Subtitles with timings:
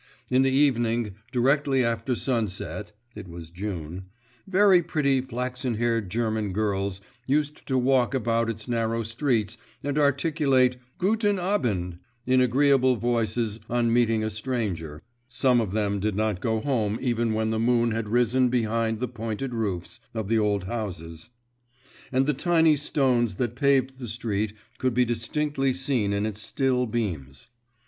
[0.31, 4.05] In the evening, directly after sunset (it was June),
[4.47, 10.75] very pretty flaxen haired German girls used to walk about its narrow streets and articulate
[10.97, 16.61] 'Guten Abend' in agreeable voices on meeting a stranger, some of them did not go
[16.61, 21.29] home even when the moon had risen behind the pointed roofs of the old houses,
[22.11, 26.87] and the tiny stones that paved the street could be distinctly seen in its still
[26.87, 27.49] beams.